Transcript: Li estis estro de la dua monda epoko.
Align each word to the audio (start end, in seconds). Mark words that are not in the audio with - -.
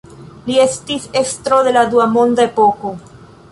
Li 0.45 0.55
estis 0.63 1.05
estro 1.21 1.61
de 1.69 1.75
la 1.77 1.85
dua 1.93 2.09
monda 2.17 2.49
epoko. 2.53 2.95